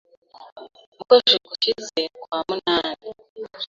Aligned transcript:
Mu 0.95 1.03
kwezi 1.07 1.35
gushize 1.47 2.01
kwa 2.21 2.39
munani, 2.47 3.07